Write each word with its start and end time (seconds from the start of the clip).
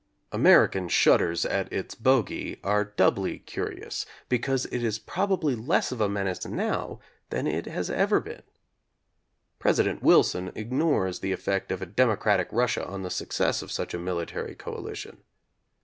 American 0.31 0.87
shudders 0.89 1.45
at 1.45 1.71
its 1.71 1.93
bogey 1.93 2.59
are 2.63 2.83
doubly 2.85 3.37
curious 3.37 4.03
because 4.29 4.65
it 4.71 4.83
is 4.83 4.97
probably 4.97 5.53
less 5.53 5.91
of 5.91 6.01
a 6.01 6.09
men 6.09 6.27
ace 6.27 6.43
now 6.43 6.99
than 7.29 7.45
it 7.45 7.67
has 7.67 7.87
ever 7.91 8.19
been. 8.19 8.41
President 9.59 10.01
Wilson 10.01 10.51
ignores 10.55 11.19
the 11.19 11.31
effect 11.33 11.71
of 11.71 11.83
a 11.83 11.85
democratic 11.85 12.47
Russia 12.51 12.83
on 12.83 13.03
the 13.03 13.11
success 13.11 13.61
of 13.61 13.71
such 13.71 13.93
a 13.93 13.99
military 13.99 14.55
coalition. 14.55 15.17